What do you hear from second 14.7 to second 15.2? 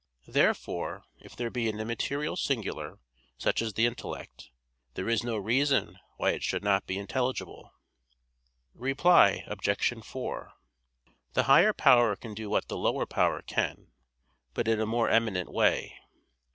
a more